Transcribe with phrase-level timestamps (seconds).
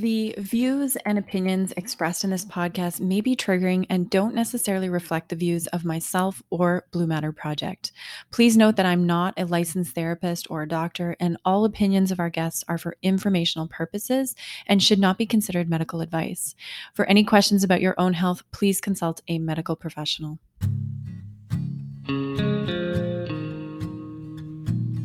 [0.00, 5.28] The views and opinions expressed in this podcast may be triggering and don't necessarily reflect
[5.28, 7.90] the views of myself or Blue Matter Project.
[8.30, 12.20] Please note that I'm not a licensed therapist or a doctor, and all opinions of
[12.20, 14.36] our guests are for informational purposes
[14.68, 16.54] and should not be considered medical advice.
[16.94, 20.38] For any questions about your own health, please consult a medical professional.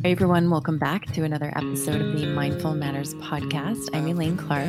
[0.04, 3.88] Hey everyone, welcome back to another episode of the Mindful Matters podcast.
[3.94, 4.68] I'm Elaine Clark.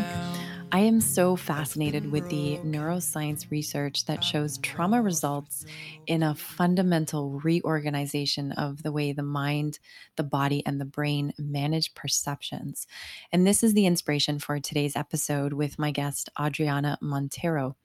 [0.71, 5.65] I am so fascinated with the neuroscience research that shows trauma results
[6.07, 9.79] in a fundamental reorganization of the way the mind,
[10.15, 12.87] the body, and the brain manage perceptions.
[13.33, 17.75] And this is the inspiration for today's episode with my guest, Adriana Montero.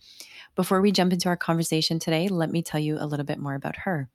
[0.55, 3.57] Before we jump into our conversation today, let me tell you a little bit more
[3.57, 4.09] about her.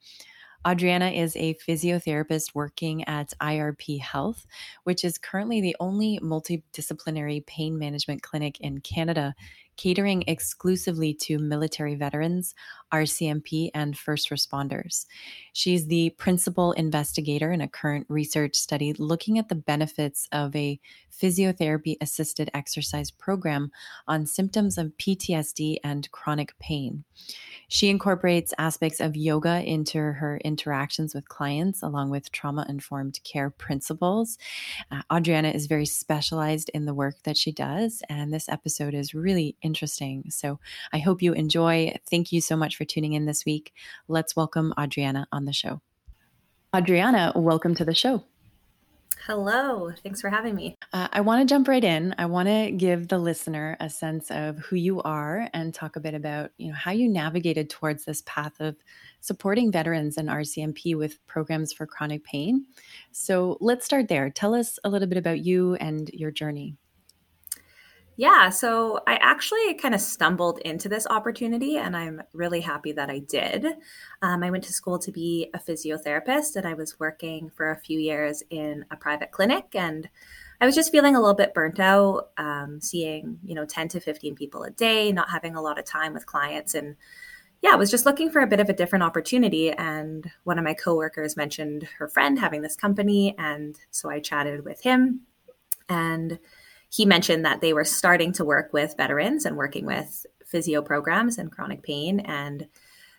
[0.67, 4.47] Adriana is a physiotherapist working at IRP Health,
[4.83, 9.35] which is currently the only multidisciplinary pain management clinic in Canada
[9.77, 12.55] catering exclusively to military veterans,
[12.93, 15.05] RCMP, and first responders.
[15.53, 20.79] She's the principal investigator in a current research study looking at the benefits of a
[21.11, 23.71] physiotherapy assisted exercise program
[24.07, 27.03] on symptoms of PTSD and chronic pain.
[27.67, 33.49] She incorporates aspects of yoga into her interactions with clients, along with trauma informed care
[33.49, 34.37] principles.
[34.91, 39.13] Uh, Adriana is very specialized in the work that she does, and this episode is
[39.13, 40.29] really interesting.
[40.29, 40.59] So
[40.93, 41.95] I hope you enjoy.
[42.09, 43.73] Thank you so much for tuning in this week.
[44.07, 45.81] Let's welcome Adriana on the show.
[46.73, 48.23] Adriana, welcome to the show.
[49.25, 49.91] Hello.
[50.03, 50.75] Thanks for having me.
[50.93, 52.13] Uh, I want to jump right in.
[52.19, 55.99] I want to give the listener a sense of who you are and talk a
[55.99, 58.75] bit about, you know, how you navigated towards this path of
[59.21, 62.65] supporting veterans and RCMP with programs for chronic pain.
[63.13, 64.29] So, let's start there.
[64.29, 66.75] Tell us a little bit about you and your journey.
[68.17, 73.09] Yeah, so I actually kind of stumbled into this opportunity, and I'm really happy that
[73.09, 73.65] I did.
[74.21, 77.79] Um, I went to school to be a physiotherapist, and I was working for a
[77.79, 80.07] few years in a private clinic, and
[80.61, 83.99] I was just feeling a little bit burnt out, um, seeing you know 10 to
[83.99, 86.95] 15 people a day, not having a lot of time with clients, and
[87.61, 89.71] yeah, I was just looking for a bit of a different opportunity.
[89.71, 94.63] And one of my coworkers mentioned her friend having this company, and so I chatted
[94.63, 95.21] with him,
[95.89, 96.39] and
[96.95, 101.37] he mentioned that they were starting to work with veterans and working with physio programs
[101.37, 102.21] and chronic pain.
[102.21, 102.67] And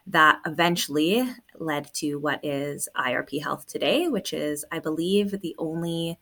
[0.06, 1.28] that eventually
[1.58, 6.18] led to what is IRP Health today, which is, I believe, the only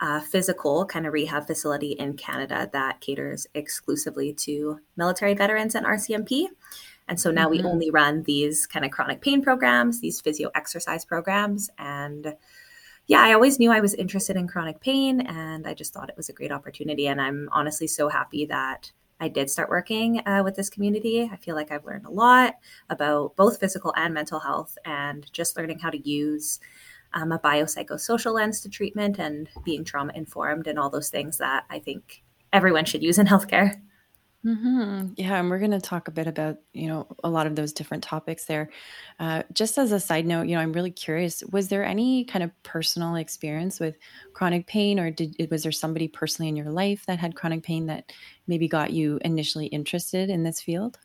[0.00, 5.86] uh, physical kind of rehab facility in Canada that caters exclusively to military veterans and
[5.86, 6.48] RCMP.
[7.08, 7.64] And so now mm-hmm.
[7.64, 12.34] we only run these kind of chronic pain programs, these physio exercise programs, and
[13.06, 16.16] yeah, I always knew I was interested in chronic pain and I just thought it
[16.16, 17.08] was a great opportunity.
[17.08, 21.28] And I'm honestly so happy that I did start working uh, with this community.
[21.32, 22.56] I feel like I've learned a lot
[22.90, 26.60] about both physical and mental health and just learning how to use
[27.14, 31.64] um, a biopsychosocial lens to treatment and being trauma informed and all those things that
[31.70, 33.80] I think everyone should use in healthcare.
[34.44, 35.12] Mm-hmm.
[35.16, 37.72] Yeah, and we're going to talk a bit about you know a lot of those
[37.72, 38.70] different topics there.
[39.20, 41.44] Uh, just as a side note, you know, I'm really curious.
[41.52, 43.96] Was there any kind of personal experience with
[44.32, 47.86] chronic pain, or did was there somebody personally in your life that had chronic pain
[47.86, 48.12] that
[48.48, 50.98] maybe got you initially interested in this field?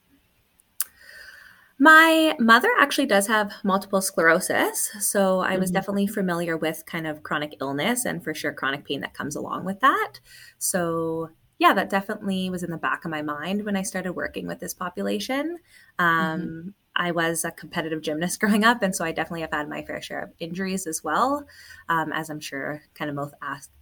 [1.79, 4.89] My mother actually does have multiple sclerosis.
[4.99, 5.75] So I was mm-hmm.
[5.75, 9.65] definitely familiar with kind of chronic illness and for sure chronic pain that comes along
[9.65, 10.13] with that.
[10.57, 14.47] So yeah, that definitely was in the back of my mind when I started working
[14.47, 15.57] with this population.
[15.97, 16.69] Um, mm-hmm.
[16.95, 20.01] I was a competitive gymnast growing up, and so I definitely have had my fair
[20.01, 21.45] share of injuries as well,
[21.89, 23.33] um, as I'm sure kind of most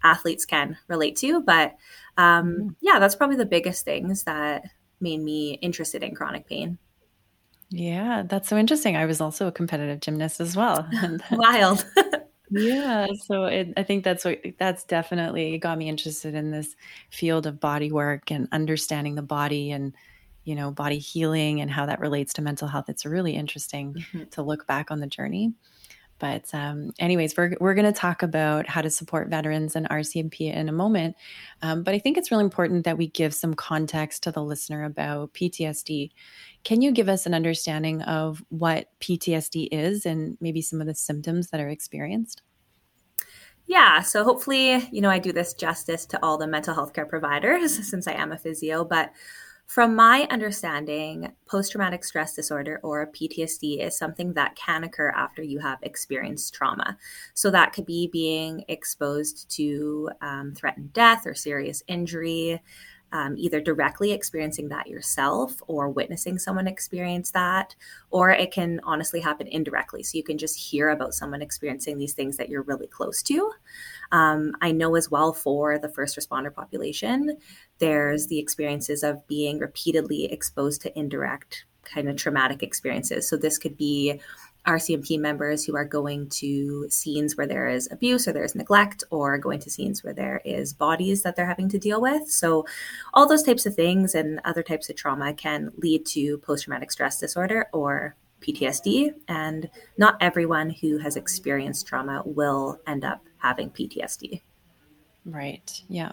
[0.04, 1.42] athletes can relate to.
[1.42, 1.76] But
[2.18, 2.68] um, mm-hmm.
[2.82, 4.70] yeah, that's probably the biggest things that
[5.02, 6.78] made me interested in chronic pain.
[7.70, 8.96] Yeah, that's so interesting.
[8.96, 10.88] I was also a competitive gymnast as well.
[11.32, 11.86] Wild.
[12.50, 16.76] Yeah, so it, I think that's what that's definitely got me interested in this
[17.10, 19.94] field of body work and understanding the body and
[20.44, 22.86] you know body healing and how that relates to mental health.
[22.88, 24.26] It's really interesting mm-hmm.
[24.30, 25.54] to look back on the journey.
[26.20, 30.54] But um, anyways, we're we're going to talk about how to support veterans and RCMP
[30.54, 31.16] in a moment.
[31.62, 34.86] Um, but I think it's really important that we give some context to the listener
[34.86, 36.12] about PTSD.
[36.64, 40.96] Can you give us an understanding of what PTSD is and maybe some of the
[40.96, 42.42] symptoms that are experienced?
[43.68, 47.06] Yeah, so hopefully, you know, I do this justice to all the mental health care
[47.06, 49.12] providers since I am a physio, but
[49.68, 55.42] from my understanding, post traumatic stress disorder or PTSD is something that can occur after
[55.42, 56.98] you have experienced trauma.
[57.34, 62.62] So that could be being exposed to um, threatened death or serious injury.
[63.12, 67.76] Um, either directly experiencing that yourself or witnessing someone experience that,
[68.10, 70.04] or it can honestly happen indirectly.
[70.04, 73.52] So you can just hear about someone experiencing these things that you're really close to.
[74.12, 77.38] Um, I know as well for the first responder population,
[77.80, 83.30] there's the experiences of being repeatedly exposed to indirect kind of traumatic experiences.
[83.30, 84.20] So this could be
[84.68, 89.38] RCMP members who are going to scenes where there is abuse or there's neglect, or
[89.38, 92.30] going to scenes where there is bodies that they're having to deal with.
[92.30, 92.66] So,
[93.14, 96.92] all those types of things and other types of trauma can lead to post traumatic
[96.92, 99.14] stress disorder or PTSD.
[99.28, 104.42] And not everyone who has experienced trauma will end up having PTSD.
[105.26, 105.82] Right.
[105.88, 106.12] Yeah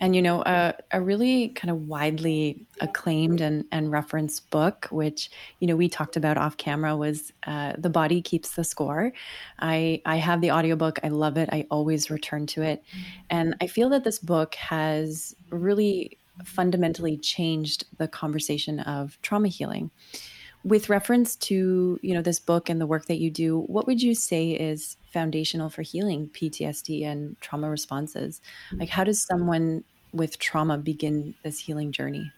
[0.00, 5.30] and you know a, a really kind of widely acclaimed and, and referenced book which
[5.60, 9.12] you know we talked about off camera was uh, the body keeps the score.
[9.58, 10.98] I i have the audiobook.
[11.02, 11.48] I love it.
[11.52, 12.82] I always return to it.
[13.30, 19.90] And i feel that this book has really fundamentally changed the conversation of trauma healing
[20.64, 24.00] with reference to you know this book and the work that you do what would
[24.00, 28.40] you say is foundational for healing ptsd and trauma responses
[28.78, 29.82] like how does someone
[30.12, 32.30] with trauma begin this healing journey?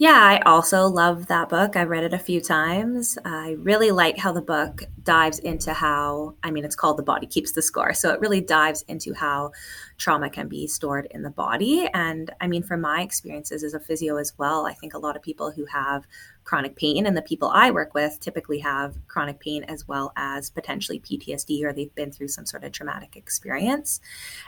[0.00, 1.74] Yeah, I also love that book.
[1.74, 3.18] I've read it a few times.
[3.24, 7.26] I really like how the book dives into how, I mean, it's called The Body
[7.26, 7.92] Keeps the Score.
[7.94, 9.50] So it really dives into how
[9.96, 11.88] trauma can be stored in the body.
[11.94, 15.16] And I mean, from my experiences as a physio as well, I think a lot
[15.16, 16.06] of people who have
[16.48, 20.48] chronic pain and the people I work with typically have chronic pain as well as
[20.48, 24.00] potentially PTSD or they've been through some sort of traumatic experience.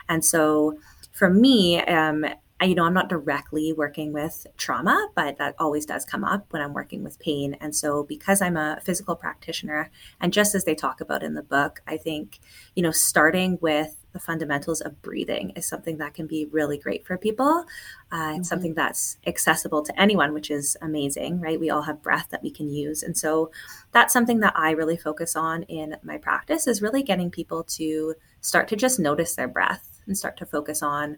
[0.09, 0.79] And so,
[1.13, 2.25] for me, um,
[2.61, 6.47] I, you know, I'm not directly working with trauma, but that always does come up
[6.51, 7.57] when I'm working with pain.
[7.61, 9.91] And so, because I'm a physical practitioner,
[10.21, 12.39] and just as they talk about in the book, I think,
[12.75, 17.07] you know, starting with the fundamentals of breathing is something that can be really great
[17.07, 17.65] for people.
[18.13, 18.41] Uh, mm-hmm.
[18.41, 21.61] It's something that's accessible to anyone, which is amazing, right?
[21.61, 23.03] We all have breath that we can use.
[23.03, 23.51] And so,
[23.93, 28.15] that's something that I really focus on in my practice is really getting people to
[28.43, 31.17] start to just notice their breath and start to focus on,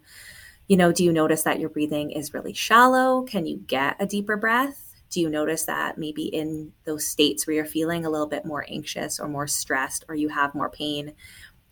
[0.68, 3.22] you know, do you notice that your breathing is really shallow?
[3.22, 4.94] Can you get a deeper breath?
[5.10, 8.64] Do you notice that maybe in those states where you're feeling a little bit more
[8.68, 11.12] anxious or more stressed or you have more pain,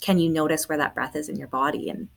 [0.02, 1.88] can you notice where that breath is in your body?
[1.88, 2.08] And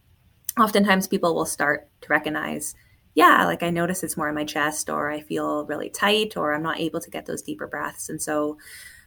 [0.60, 2.76] oftentimes people will start to recognize,
[3.16, 6.54] yeah, like I notice it's more in my chest or I feel really tight or
[6.54, 8.10] I'm not able to get those deeper breaths.
[8.10, 8.58] And so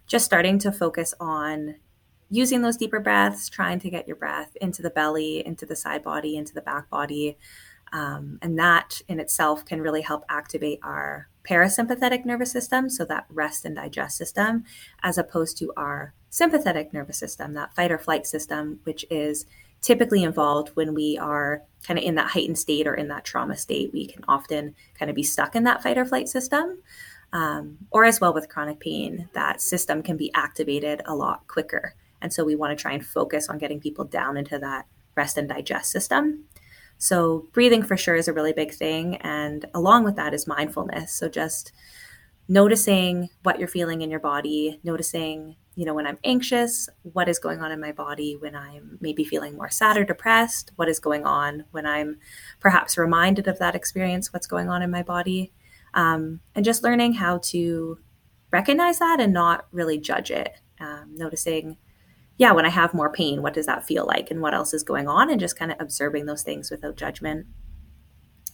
[0.06, 1.74] just starting to focus on
[2.30, 6.02] using those deeper breaths, trying to get your breath into the belly, into the side
[6.02, 7.36] body, into the back body.
[7.92, 13.26] Um, and that in itself can really help activate our parasympathetic nervous system, so that
[13.30, 14.64] rest and digest system,
[15.02, 19.46] as opposed to our sympathetic nervous system, that fight or flight system, which is
[19.80, 23.56] typically involved when we are kind of in that heightened state or in that trauma
[23.56, 23.92] state.
[23.92, 26.78] We can often kind of be stuck in that fight or flight system.
[27.32, 31.94] Um, or as well with chronic pain, that system can be activated a lot quicker.
[32.20, 34.86] And so we want to try and focus on getting people down into that
[35.16, 36.44] rest and digest system.
[36.98, 39.16] So breathing for sure is a really big thing.
[39.16, 41.12] And along with that is mindfulness.
[41.12, 41.72] So just
[42.48, 47.38] noticing what you're feeling in your body, noticing, you know, when I'm anxious, what is
[47.38, 51.00] going on in my body, when I'm maybe feeling more sad or depressed, what is
[51.00, 52.18] going on, when I'm
[52.60, 55.52] perhaps reminded of that experience, what's going on in my body.
[55.92, 57.98] Um, and just learning how to
[58.50, 60.52] recognize that and not really judge it.
[60.78, 61.78] Um, noticing
[62.38, 64.82] yeah, when I have more pain, what does that feel like and what else is
[64.82, 65.30] going on?
[65.30, 67.46] And just kind of observing those things without judgment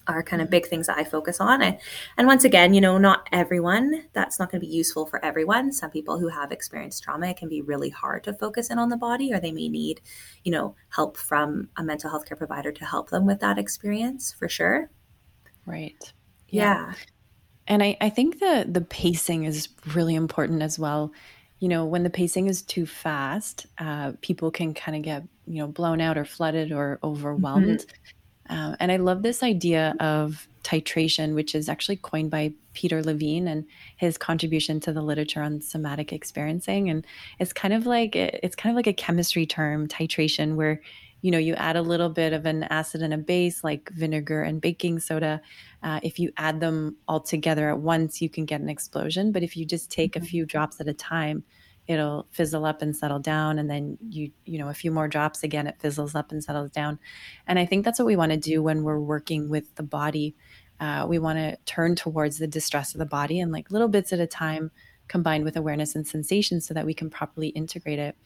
[0.07, 0.53] are kind of mm-hmm.
[0.53, 1.63] big things that I focus on.
[1.63, 1.79] And,
[2.17, 5.73] and once again, you know, not everyone, that's not going to be useful for everyone.
[5.73, 8.89] Some people who have experienced trauma, it can be really hard to focus in on
[8.89, 10.01] the body, or they may need,
[10.45, 14.33] you know, help from a mental health care provider to help them with that experience
[14.33, 14.91] for sure.
[15.67, 16.13] Right.
[16.49, 16.89] Yeah.
[16.89, 16.95] yeah.
[17.69, 21.13] And I, I think the the pacing is really important as well
[21.63, 25.61] you know, when the pacing is too fast, uh, people can kind of get, you
[25.61, 27.87] know, blown out or flooded or overwhelmed.
[28.51, 28.53] Mm-hmm.
[28.53, 33.47] Uh, and I love this idea of titration, which is actually coined by Peter Levine
[33.47, 33.65] and
[33.97, 36.91] his contribution to the literature on somatic experiencing.
[36.91, 37.07] And
[37.39, 40.81] it's kind of like it's kind of like a chemistry term, titration, where
[41.23, 44.43] you know you add a little bit of an acid and a base like vinegar
[44.43, 45.41] and baking soda
[45.83, 49.33] uh, if you add them all together at once you can get an explosion.
[49.33, 50.25] But if you just take mm-hmm.
[50.25, 51.45] a few drops at a time
[51.89, 53.59] it'll fizzle up and settle down.
[53.59, 56.71] And then you you know a few more drops again it fizzles up and settles
[56.71, 56.99] down.
[57.47, 60.35] And i think that's what we want to do when we're working with the body.
[60.81, 64.13] Uh, we want to turn towards the distress of the body and like little bits
[64.13, 64.73] at a time
[65.07, 68.17] combined with awareness and sensation so that we can properly integrate it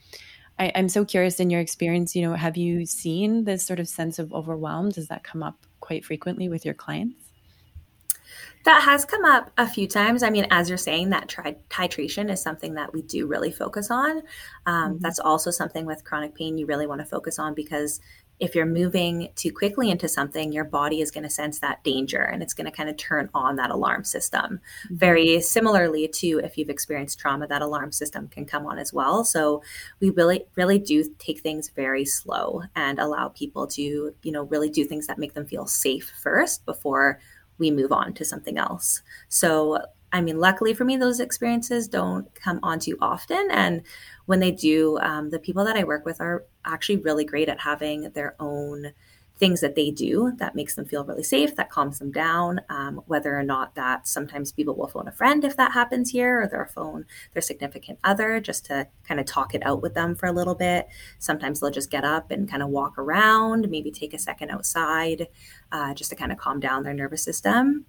[0.59, 3.89] I, am so curious in your experience, you know, have you seen this sort of
[3.89, 4.91] sense of overwhelm?
[4.91, 7.27] Does that come up quite frequently with your clients?
[8.65, 10.25] That has come up a few times.
[10.25, 13.93] I mean, as you're saying, that tri- titration is something that we do really focus
[13.93, 14.23] on.
[14.67, 14.97] Um, mm-hmm.
[15.01, 18.01] That's also something with chronic pain you really want to focus on because
[18.39, 22.21] if you're moving too quickly into something, your body is going to sense that danger
[22.21, 24.61] and it's going to kind of turn on that alarm system.
[24.87, 24.97] Mm-hmm.
[24.97, 29.25] Very similarly to if you've experienced trauma, that alarm system can come on as well.
[29.25, 29.63] So
[30.01, 33.83] we really, really do take things very slow and allow people to,
[34.23, 37.21] you know, really do things that make them feel safe first before
[37.59, 39.01] we move on to something else.
[39.29, 39.79] So
[40.13, 43.49] I mean, luckily for me, those experiences don't come on too often.
[43.51, 43.83] And
[44.27, 47.61] when they do, um, the people that I work with are actually really great at
[47.61, 48.93] having their own
[49.39, 52.61] things that they do that makes them feel really safe, that calms them down.
[52.71, 56.41] Um, whether or not that sometimes people will phone a friend if that happens here,
[56.41, 60.15] or they'll phone their significant other just to kind of talk it out with them
[60.15, 60.89] for a little bit.
[61.19, 65.29] Sometimes they'll just get up and kind of walk around, maybe take a second outside
[65.71, 67.85] uh, just to kind of calm down their nervous system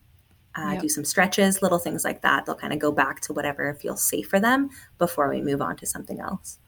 [0.58, 0.82] uh, yep.
[0.82, 2.46] do some stretches, little things like that.
[2.46, 5.78] They'll kind of go back to whatever feels safe for them before we move on
[5.78, 6.60] to something else.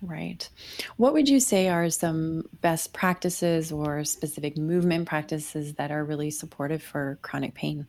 [0.00, 0.48] Right.
[0.96, 6.30] What would you say are some best practices or specific movement practices that are really
[6.30, 7.86] supportive for chronic pain?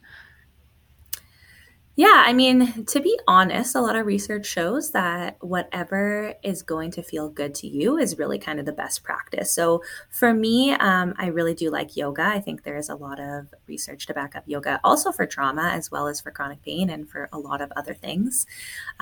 [1.99, 6.91] Yeah, I mean, to be honest, a lot of research shows that whatever is going
[6.91, 9.51] to feel good to you is really kind of the best practice.
[9.51, 12.23] So for me, um, I really do like yoga.
[12.23, 15.71] I think there is a lot of research to back up yoga, also for trauma
[15.73, 18.45] as well as for chronic pain and for a lot of other things.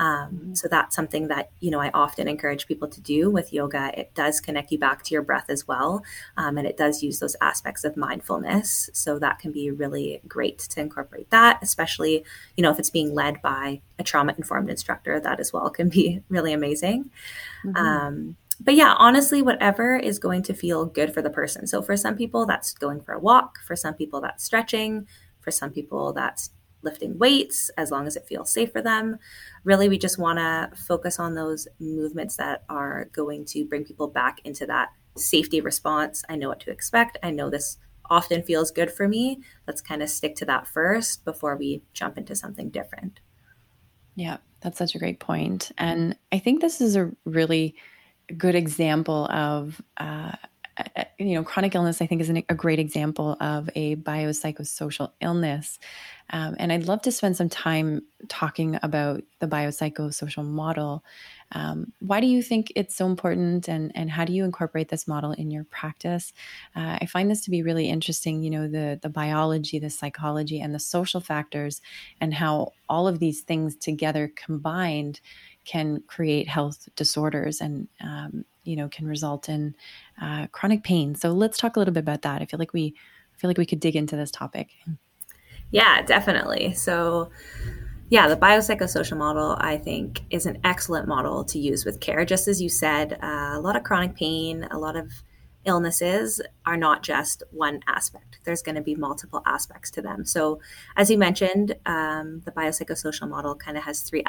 [0.00, 0.54] Um, mm-hmm.
[0.54, 3.92] so that's something that you know I often encourage people to do with yoga.
[3.96, 6.02] It does connect you back to your breath as well,
[6.36, 8.90] um, and it does use those aspects of mindfulness.
[8.92, 12.24] So that can be really great to incorporate that, especially
[12.56, 15.68] you know if it's it's being led by a trauma informed instructor, that as well
[15.68, 17.10] can be really amazing.
[17.64, 17.76] Mm-hmm.
[17.76, 21.66] Um, but yeah, honestly, whatever is going to feel good for the person.
[21.66, 23.58] So for some people, that's going for a walk.
[23.66, 25.06] For some people, that's stretching.
[25.40, 26.50] For some people, that's
[26.82, 29.18] lifting weights, as long as it feels safe for them.
[29.64, 34.08] Really, we just want to focus on those movements that are going to bring people
[34.08, 36.24] back into that safety response.
[36.28, 37.18] I know what to expect.
[37.22, 37.76] I know this
[38.10, 39.40] often feels good for me.
[39.66, 43.20] Let's kind of stick to that first before we jump into something different.
[44.14, 45.70] Yeah, that's such a great point.
[45.78, 47.76] And I think this is a really
[48.36, 50.32] good example of, uh,
[51.18, 55.78] you know, chronic illness, I think, is an, a great example of a biopsychosocial illness.
[56.30, 61.02] Um, and I'd love to spend some time talking about the biopsychosocial model
[61.52, 65.08] um, why do you think it's so important, and and how do you incorporate this
[65.08, 66.32] model in your practice?
[66.76, 68.42] Uh, I find this to be really interesting.
[68.42, 71.80] You know, the the biology, the psychology, and the social factors,
[72.20, 75.20] and how all of these things together combined
[75.64, 79.74] can create health disorders and um, you know can result in
[80.20, 81.14] uh, chronic pain.
[81.14, 82.42] So let's talk a little bit about that.
[82.42, 82.94] I feel like we
[83.34, 84.70] I feel like we could dig into this topic.
[85.70, 86.74] Yeah, definitely.
[86.74, 87.30] So
[88.10, 92.24] yeah, the biopsychosocial model, I think, is an excellent model to use with care.
[92.24, 95.10] Just as you said, uh, a lot of chronic pain, a lot of
[95.64, 98.38] illnesses are not just one aspect.
[98.44, 100.24] There's going to be multiple aspects to them.
[100.24, 100.60] So,
[100.96, 104.24] as you mentioned, um, the biopsychosocial model kind of has three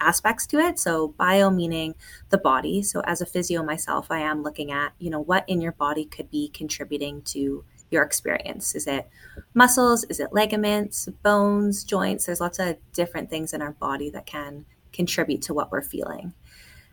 [0.00, 0.78] aspects to it.
[0.78, 1.94] So, bio meaning
[2.30, 2.82] the body.
[2.82, 6.04] So, as a physio myself, I am looking at, you know, what in your body
[6.04, 8.74] could be contributing to your experience.
[8.74, 9.08] Is it
[9.54, 10.04] muscles?
[10.04, 12.26] Is it ligaments, bones, joints?
[12.26, 16.32] There's lots of different things in our body that can contribute to what we're feeling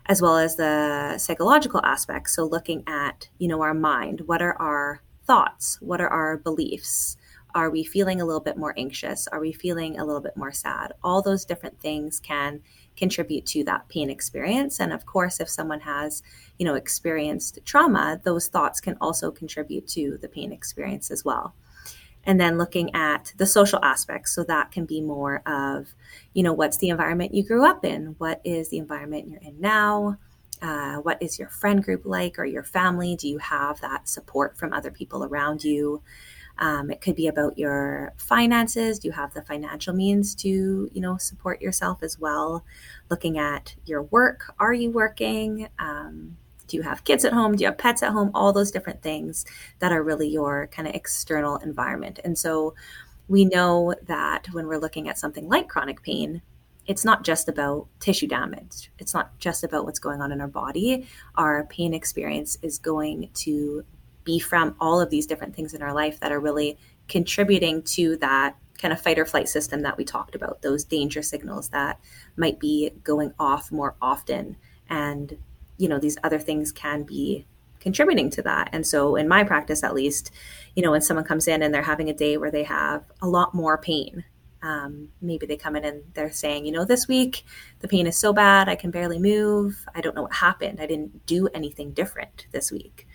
[0.08, 2.36] as well as the psychological aspects.
[2.36, 5.78] So looking at you know our mind what are our thoughts?
[5.82, 7.18] What are our beliefs?
[7.54, 9.28] Are we feeling a little bit more anxious?
[9.28, 10.94] Are we feeling a little bit more sad?
[11.04, 12.62] All those different things can
[12.96, 14.80] contribute to that pain experience.
[14.80, 16.24] And of course if someone has
[16.58, 21.54] you know experienced trauma those thoughts can also contribute to the pain experience as well
[22.28, 25.96] and then looking at the social aspects so that can be more of
[26.34, 29.60] you know what's the environment you grew up in what is the environment you're in
[29.60, 30.16] now
[30.62, 34.58] uh, what is your friend group like or your family do you have that support
[34.58, 36.02] from other people around you
[36.60, 39.00] um, it could be about your finances.
[39.00, 42.66] Do you have the financial means to, you know, support yourself as well?
[43.10, 44.56] Looking at your work.
[44.60, 45.70] Are you working?
[45.78, 46.38] Um,
[46.68, 47.56] do you have kids at home?
[47.56, 48.32] Do you have pets at home?
[48.34, 49.46] All those different things
[49.80, 52.20] that are really your kind of external environment.
[52.24, 52.76] And so
[53.28, 56.42] we know that when we're looking at something like chronic pain,
[56.86, 58.92] it's not just about tissue damage.
[58.98, 61.08] It's not just about what's going on in our body.
[61.36, 63.84] Our pain experience is going to
[64.24, 68.18] be from all of these different things in our life that are really contributing to
[68.18, 72.00] that kind of fight or flight system that we talked about, those danger signals that
[72.36, 74.56] might be going off more often.
[74.90, 75.38] And,
[75.78, 77.46] you know, these other things can be
[77.80, 78.70] contributing to that.
[78.74, 80.32] And so, in my practice, at least,
[80.76, 83.28] you know, when someone comes in and they're having a day where they have a
[83.28, 84.24] lot more pain,
[84.62, 87.46] um, maybe they come in and they're saying, you know, this week
[87.80, 89.86] the pain is so bad, I can barely move.
[89.94, 90.80] I don't know what happened.
[90.82, 93.08] I didn't do anything different this week.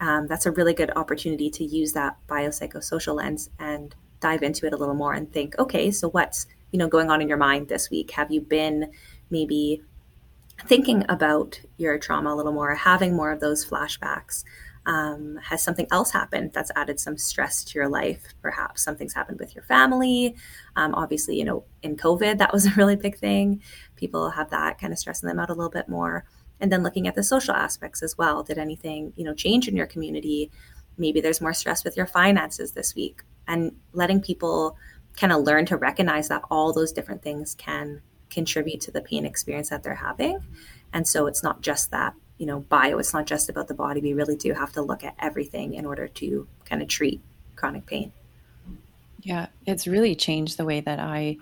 [0.00, 4.72] Um, that's a really good opportunity to use that biopsychosocial lens and dive into it
[4.72, 7.68] a little more and think, okay, so what's you know going on in your mind
[7.68, 8.10] this week?
[8.12, 8.90] Have you been
[9.30, 9.82] maybe
[10.66, 14.44] thinking about your trauma a little more, having more of those flashbacks?
[14.84, 18.34] Um, has something else happened that's added some stress to your life?
[18.42, 20.34] Perhaps something's happened with your family.
[20.74, 23.62] Um, obviously, you know, in COVID, that was a really big thing.
[23.96, 26.24] People have that kind of stressing them out a little bit more.
[26.60, 28.42] And then looking at the social aspects as well.
[28.42, 30.50] Did anything, you know, change in your community?
[30.96, 34.76] Maybe there's more stress with your finances this week, and letting people
[35.16, 38.00] kind of learn to recognize that all those different things can
[38.32, 40.40] contribute to the pain experience that they're having.
[40.92, 44.00] And so it's not just that, you know, bio, it's not just about the body.
[44.00, 47.20] We really do have to look at everything in order to kind of treat
[47.56, 48.12] chronic pain.
[49.22, 51.36] Yeah, it's really changed the way that I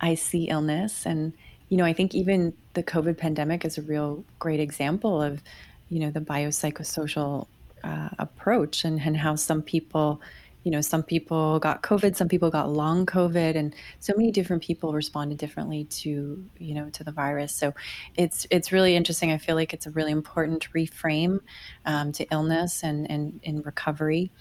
[0.00, 1.32] I see illness and
[1.68, 5.42] you know, I think even the COVID pandemic is a real great example of,
[5.88, 7.46] you know, the biopsychosocial
[7.82, 10.20] uh, approach and, and how some people
[10.66, 14.64] you know, some people got COVID, some people got long COVID, and so many different
[14.64, 17.54] people responded differently to, you know, to the virus.
[17.54, 17.72] So
[18.16, 19.30] it's it's really interesting.
[19.30, 21.38] I feel like it's a really important reframe
[21.84, 24.32] um, to illness and and in recovery.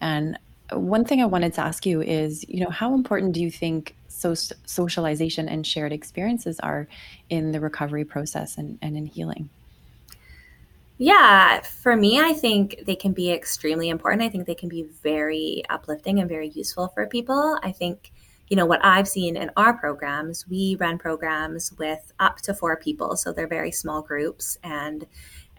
[0.00, 0.38] And
[0.70, 3.96] one thing I wanted to ask you is, you know, how important do you think
[4.06, 6.86] so- socialization and shared experiences are
[7.30, 9.50] in the recovery process and, and in healing?
[10.96, 14.22] Yeah, for me, I think they can be extremely important.
[14.22, 17.58] I think they can be very uplifting and very useful for people.
[17.64, 18.12] I think,
[18.48, 22.76] you know, what I've seen in our programs, we run programs with up to four
[22.76, 23.16] people.
[23.16, 24.56] So they're very small groups.
[24.62, 25.04] And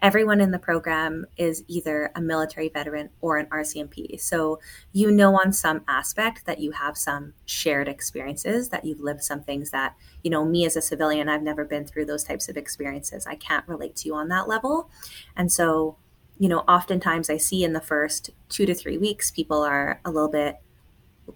[0.02, 4.20] everyone in the program is either a military veteran or an RCMP.
[4.20, 4.60] So
[4.92, 9.42] you know on some aspect that you have some shared experiences, that you've lived some
[9.42, 12.56] things that, you know, me as a civilian, I've never been through those types of
[12.56, 13.26] experiences.
[13.26, 14.90] I can't relate to you on that level.
[15.36, 15.96] And so,
[16.38, 20.10] you know, oftentimes I see in the first two to three weeks, people are a
[20.10, 20.56] little bit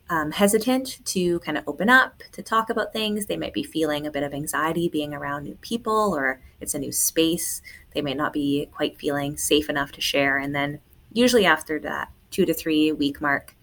[0.09, 3.27] um, hesitant to kind of open up to talk about things.
[3.27, 6.79] They might be feeling a bit of anxiety being around new people or it's a
[6.79, 7.63] new space.
[7.95, 10.39] They may not be quite feeling safe enough to share.
[10.39, 10.81] And then,
[11.13, 13.57] usually, after that two to three week mark,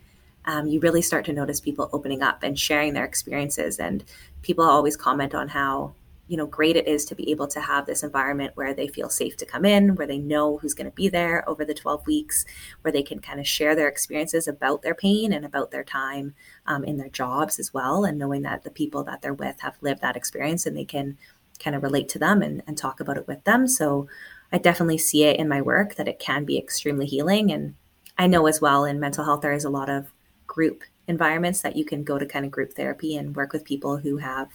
[0.45, 3.79] um, you really start to notice people opening up and sharing their experiences.
[3.79, 4.03] And
[4.41, 5.93] people always comment on how
[6.27, 9.09] you know great it is to be able to have this environment where they feel
[9.09, 12.05] safe to come in where they know who's going to be there over the 12
[12.05, 12.45] weeks
[12.81, 16.33] where they can kind of share their experiences about their pain and about their time
[16.65, 19.75] um, in their jobs as well and knowing that the people that they're with have
[19.81, 21.17] lived that experience and they can
[21.59, 23.67] kind of relate to them and, and talk about it with them.
[23.67, 24.07] So
[24.51, 27.75] i definitely see it in my work that it can be extremely healing and
[28.17, 30.11] i know as well in mental health there is a lot of
[30.45, 33.97] group environments that you can go to kind of group therapy and work with people
[33.97, 34.49] who have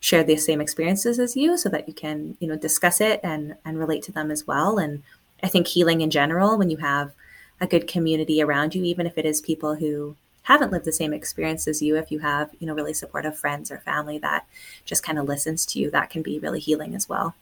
[0.00, 3.56] share the same experiences as you so that you can you know discuss it and
[3.64, 4.78] and relate to them as well.
[4.78, 5.02] And
[5.42, 7.12] i think healing in general when you have
[7.60, 11.12] a good community around you even if it is people who haven't lived the same
[11.12, 14.46] experience as you if you have you know really supportive friends or family that
[14.84, 17.34] just kind of listens to you that can be really healing as well.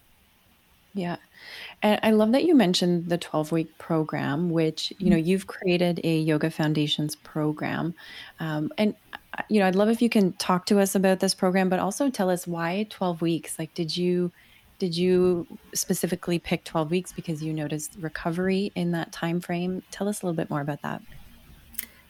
[0.93, 1.17] Yeah.
[1.83, 6.01] And i love that you mentioned the 12 week program which you know you've created
[6.03, 7.93] a yoga foundations program.
[8.39, 8.95] Um, and
[9.49, 12.09] you know, I'd love if you can talk to us about this program, but also
[12.09, 13.59] tell us why 12 weeks.
[13.59, 14.31] Like, did you
[14.77, 19.83] did you specifically pick 12 weeks because you noticed recovery in that time frame?
[19.91, 21.01] Tell us a little bit more about that.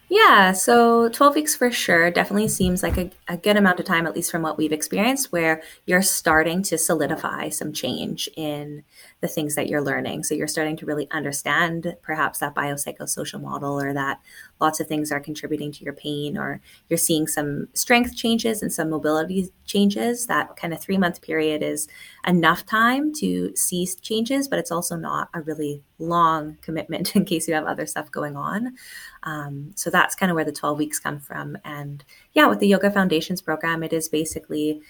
[0.08, 4.06] Yeah, so 12 weeks for sure definitely seems like a, a, good amount of time,
[4.06, 8.84] at least from what we've experienced, where you're starting to solidify some change in
[9.20, 10.22] the things that you're learning.
[10.22, 14.20] So you're starting to really understand perhaps that biopsychosocial model or that
[14.60, 18.72] lots of things are contributing to your pain, or you're seeing some strength changes and
[18.72, 20.28] some mobility changes.
[20.28, 21.88] That kind of three month period is
[22.24, 27.48] enough time to see changes, but it's also not a really long commitment in case
[27.48, 28.76] you have other stuff going on.
[29.26, 31.58] Um, so that's kind of where the 12 weeks come from.
[31.64, 34.80] And yeah, with the Yoga Foundations program, it is basically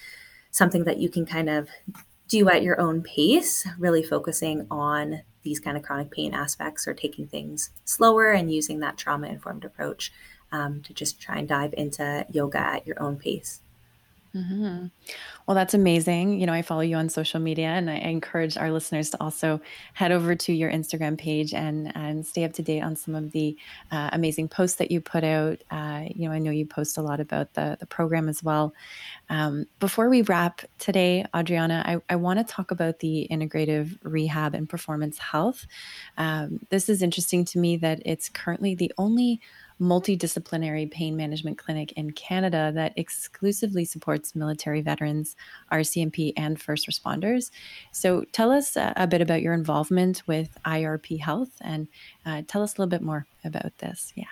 [0.50, 1.68] something that you can kind of
[2.28, 6.92] do at your own pace, really focusing on these kind of chronic pain aspects or
[6.92, 10.12] taking things slower and using that trauma informed approach
[10.52, 13.62] um, to just try and dive into yoga at your own pace.
[14.36, 14.86] Mm-hmm.
[15.46, 16.38] Well, that's amazing.
[16.40, 19.60] You know, I follow you on social media, and I encourage our listeners to also
[19.94, 23.32] head over to your Instagram page and and stay up to date on some of
[23.32, 23.56] the
[23.90, 25.62] uh, amazing posts that you put out.
[25.70, 28.74] Uh, you know, I know you post a lot about the the program as well.
[29.30, 34.54] Um, before we wrap today, Adriana, I, I want to talk about the integrative rehab
[34.54, 35.66] and performance health.
[36.18, 39.40] Um, this is interesting to me that it's currently the only
[39.80, 45.36] multidisciplinary pain management clinic in Canada that exclusively supports military veterans,
[45.70, 47.50] RCMP, and first responders.
[47.92, 51.88] So tell us a, a bit about your involvement with IRP Health and
[52.24, 54.12] uh, tell us a little bit more about this.
[54.14, 54.24] Yeah.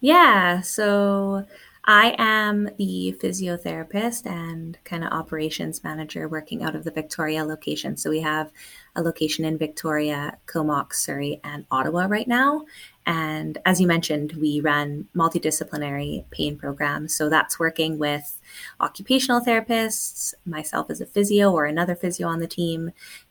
[0.00, 0.60] Yeah.
[0.60, 1.46] So
[1.88, 7.96] I am the physiotherapist and kind of operations manager working out of the Victoria location.
[7.96, 8.50] So we have
[8.96, 12.64] a location in Victoria, Comox, Surrey, and Ottawa right now.
[13.06, 17.14] And as you mentioned, we run multidisciplinary pain programs.
[17.14, 18.40] So that's working with
[18.80, 22.90] occupational therapists, myself as a physio or another physio on the team.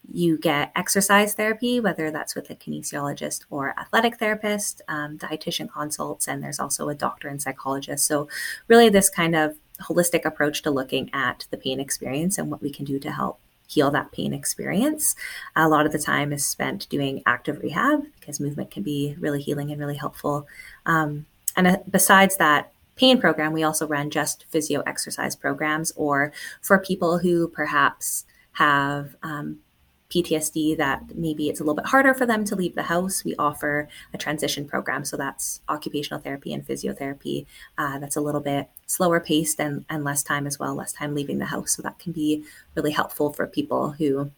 [0.09, 6.27] You get exercise therapy, whether that's with a kinesiologist or athletic therapist, um, dietitian consults,
[6.27, 8.05] and there's also a doctor and psychologist.
[8.05, 8.29] So,
[8.69, 12.71] really, this kind of holistic approach to looking at the pain experience and what we
[12.71, 15.15] can do to help heal that pain experience.
[15.55, 19.41] A lot of the time is spent doing active rehab because movement can be really
[19.41, 20.47] healing and really helpful.
[20.85, 21.25] Um,
[21.55, 26.79] and uh, besides that pain program, we also run just physio exercise programs or for
[26.79, 29.59] people who perhaps have um,
[30.09, 33.35] PTSD that maybe it's a little bit harder for them to leave the house, we
[33.37, 35.03] offer a transition program.
[35.03, 37.45] So that's occupational therapy and physiotherapy.
[37.77, 41.15] Uh, that's a little bit slower paced and, and less time as well, less time
[41.15, 41.75] leaving the house.
[41.75, 42.43] So that can be
[42.75, 44.31] really helpful for people who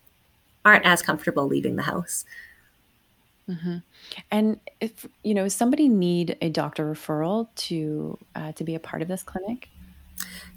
[0.64, 2.26] aren't as comfortable leaving the house.
[3.50, 3.78] Mm-hmm.
[4.32, 9.02] And if you know somebody need a doctor referral to uh, to be a part
[9.02, 9.70] of this clinic,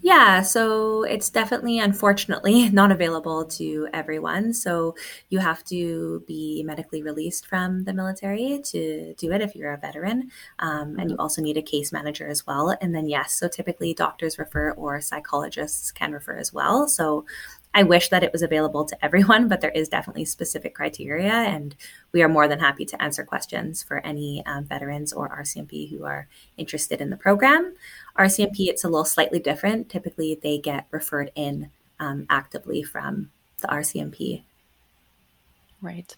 [0.03, 4.55] yeah, so it's definitely, unfortunately, not available to everyone.
[4.55, 4.94] So
[5.29, 9.79] you have to be medically released from the military to do it if you're a
[9.79, 10.31] veteran.
[10.59, 11.20] Um, and you mm-hmm.
[11.20, 12.77] also need a case manager as well.
[12.81, 16.88] And then, yes, so typically doctors refer or psychologists can refer as well.
[16.88, 17.27] So
[17.73, 21.77] I wish that it was available to everyone, but there is definitely specific criteria, and
[22.13, 26.05] we are more than happy to answer questions for any um, veterans or RCMP who
[26.05, 27.75] are interested in the program.
[28.19, 29.89] RCMP, it's a little slightly different.
[29.89, 33.31] Typically, they get referred in um, actively from
[33.61, 34.43] the RCMP.
[35.81, 36.15] Right.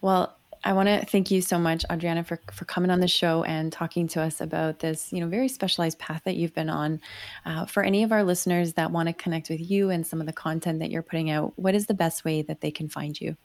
[0.00, 0.35] Well,
[0.66, 3.72] I want to thank you so much, Adriana, for, for coming on the show and
[3.72, 7.00] talking to us about this, you know, very specialized path that you've been on.
[7.44, 10.26] Uh, for any of our listeners that want to connect with you and some of
[10.26, 13.20] the content that you're putting out, what is the best way that they can find
[13.20, 13.36] you?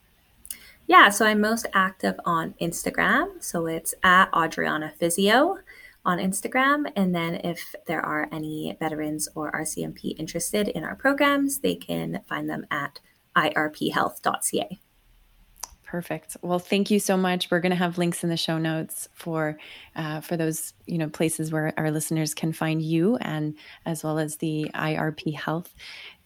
[0.87, 3.41] Yeah, so I'm most active on Instagram.
[3.43, 5.59] So it's at Adriana Physio
[6.03, 6.91] on Instagram.
[6.95, 12.21] And then if there are any veterans or RCMP interested in our programs, they can
[12.27, 12.99] find them at
[13.35, 14.79] irphealth.ca.
[15.91, 16.37] Perfect.
[16.41, 17.51] Well, thank you so much.
[17.51, 19.57] We're going to have links in the show notes for
[19.93, 24.17] uh, for those you know places where our listeners can find you, and as well
[24.17, 25.75] as the IRP Health.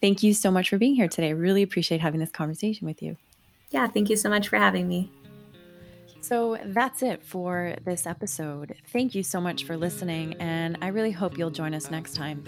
[0.01, 1.29] Thank you so much for being here today.
[1.29, 3.17] I really appreciate having this conversation with you.
[3.71, 5.09] Yeah, thank you so much for having me.
[6.21, 8.75] So that's it for this episode.
[8.89, 12.43] Thank you so much for listening, and I really hope you'll join us next time.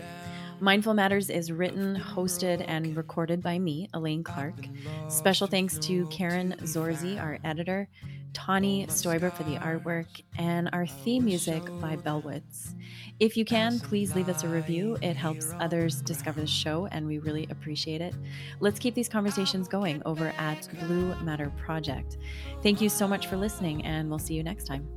[0.59, 4.55] Mindful Matters is written, hosted, and recorded by me, Elaine Clark.
[5.07, 7.87] Special thanks to Karen Zorzi, our editor,
[8.33, 12.73] Tawny Stoiber for the artwork, and our theme music by Bellwoods.
[13.19, 14.97] If you can, please leave us a review.
[15.01, 18.15] It helps others discover the show, and we really appreciate it.
[18.59, 22.17] Let's keep these conversations going over at Blue Matter Project.
[22.63, 24.87] Thank you so much for listening, and we'll see you next time.